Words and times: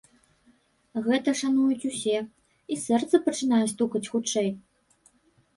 Гэта 1.07 1.33
шануюць 1.41 1.87
усе, 1.89 2.17
і 2.73 2.79
сэрца 2.85 3.15
пачынае 3.29 3.63
стукаць 3.75 4.05
хутчэй. 4.15 4.49